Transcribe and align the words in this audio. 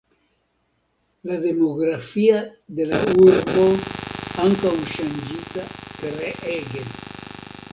La 1.31 1.35
demografia 1.43 2.39
de 2.79 2.87
la 2.93 3.01
urbo 3.25 3.67
ankaŭ 4.47 4.73
ŝanĝita 4.95 5.67
treege. 5.99 6.83